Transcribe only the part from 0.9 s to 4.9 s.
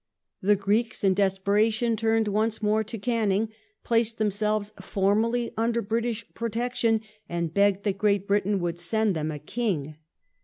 in desperation turned once more to I Canning, placed themselves